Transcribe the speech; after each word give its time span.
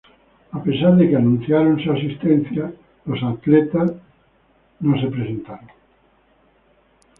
A 0.57 0.59
pesar 0.63 0.95
de 0.95 1.07
que 1.07 1.15
anunciaron 1.15 1.79
su 1.79 1.91
asistencia, 1.91 2.73
los 3.05 3.21
atletas 3.21 3.87
de 3.91 3.99
y 4.81 4.87
no 4.89 4.99
se 4.99 5.11
presentaron. 5.15 5.69